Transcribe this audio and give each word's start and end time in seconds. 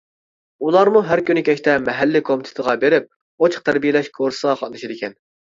ئۇلارمۇ 0.69 1.03
ھەر 1.09 1.21
كۈنى 1.27 1.43
كەچتە 1.49 1.75
مەھەللە 1.89 2.21
كومىتېتىغا 2.31 2.75
بېرىپ 2.85 3.07
«ئۇچۇق 3.47 3.69
تەربىيەلەش» 3.69 4.11
كۇرسىغا 4.19 4.57
قاتنىشىدىكەن. 4.65 5.17